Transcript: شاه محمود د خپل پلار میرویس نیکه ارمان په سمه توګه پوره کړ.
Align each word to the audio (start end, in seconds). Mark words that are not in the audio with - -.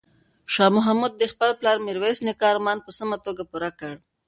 شاه 0.53 0.69
محمود 0.75 1.13
د 1.17 1.23
خپل 1.31 1.49
پلار 1.59 1.77
میرویس 1.87 2.17
نیکه 2.27 2.45
ارمان 2.51 2.77
په 2.85 2.91
سمه 2.97 3.17
توګه 3.25 3.43
پوره 3.51 3.71
کړ. 3.79 3.93